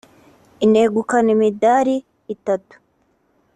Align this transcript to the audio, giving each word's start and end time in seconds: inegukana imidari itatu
inegukana 0.65 1.29
imidari 1.35 1.95
itatu 2.35 2.75